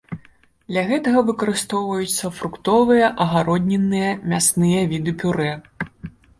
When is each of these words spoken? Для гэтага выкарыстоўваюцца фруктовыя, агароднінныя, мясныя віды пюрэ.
Для 0.69 0.83
гэтага 0.91 1.19
выкарыстоўваюцца 1.27 2.33
фруктовыя, 2.39 3.11
агароднінныя, 3.27 4.11
мясныя 4.35 4.85
віды 4.95 5.11
пюрэ. 5.23 5.51